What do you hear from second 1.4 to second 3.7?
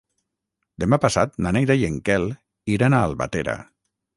na Neida i en Quel iran a Albatera.